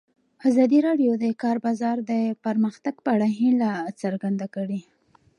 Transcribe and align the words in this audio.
ازادي 0.49 0.79
راډیو 0.87 1.11
د 1.17 1.23
د 1.23 1.25
کار 1.43 1.57
بازار 1.65 1.97
د 2.11 2.13
پرمختګ 2.45 2.95
په 3.05 3.09
اړه 3.15 3.27
هیله 3.39 3.69
څرګنده 4.01 4.47
کړې. 4.55 4.79